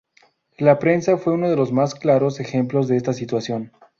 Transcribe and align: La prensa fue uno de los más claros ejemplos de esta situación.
La 0.57 0.79
prensa 0.79 1.17
fue 1.19 1.33
uno 1.33 1.47
de 1.47 1.55
los 1.55 1.71
más 1.71 1.93
claros 1.93 2.39
ejemplos 2.39 2.87
de 2.87 2.97
esta 2.97 3.13
situación. 3.13 3.71